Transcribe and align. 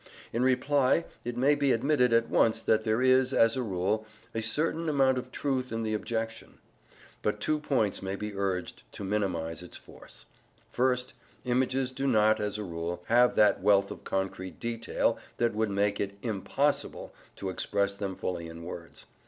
In 0.33 0.41
reply, 0.41 1.05
it 1.23 1.37
may 1.37 1.53
be 1.53 1.71
admitted 1.71 2.11
at 2.11 2.27
once 2.27 2.59
that 2.59 2.83
there 2.83 3.03
is, 3.03 3.35
as 3.35 3.55
a 3.55 3.61
rule, 3.61 4.03
a 4.33 4.41
certain 4.41 4.89
amount 4.89 5.19
of 5.19 5.31
truth 5.31 5.71
in 5.71 5.83
the 5.83 5.93
objection. 5.93 6.57
But 7.21 7.39
two 7.39 7.59
points 7.59 8.01
may 8.01 8.15
be 8.15 8.33
urged 8.35 8.81
to 8.93 9.03
minimize 9.03 9.61
its 9.61 9.77
force. 9.77 10.25
First, 10.71 11.13
images 11.45 11.91
do 11.91 12.07
not, 12.07 12.39
as 12.39 12.57
a 12.57 12.63
rule, 12.63 13.03
have 13.09 13.35
that 13.35 13.61
wealth 13.61 13.91
of 13.91 14.03
concrete 14.03 14.59
detail 14.59 15.19
that 15.37 15.53
would 15.53 15.69
make 15.69 15.99
it 15.99 16.17
IMPOSSIBLE 16.23 17.13
to 17.35 17.49
express 17.51 17.93
them 17.93 18.15
fully 18.15 18.47
in 18.47 18.63
words. 18.63 19.05